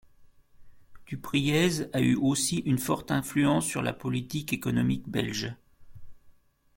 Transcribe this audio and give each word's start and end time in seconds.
Dupriez 1.05 1.93
a 1.95 2.01
eu 2.01 2.15
aussi 2.15 2.57
une 2.65 2.79
forte 2.79 3.11
influence 3.11 3.67
sur 3.67 3.83
la 3.83 3.93
politique 3.93 4.51
économique 4.51 5.07
belge. 5.07 5.53